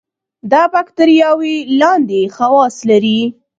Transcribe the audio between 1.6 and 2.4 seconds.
لاندې